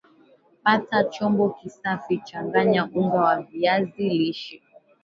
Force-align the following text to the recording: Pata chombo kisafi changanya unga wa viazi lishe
Pata 0.63 0.97
chombo 1.13 1.49
kisafi 1.49 2.17
changanya 2.17 2.85
unga 2.93 3.21
wa 3.21 3.41
viazi 3.41 4.09
lishe 4.09 4.61